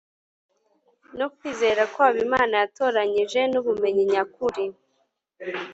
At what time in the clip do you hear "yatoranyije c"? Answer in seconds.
2.61-3.49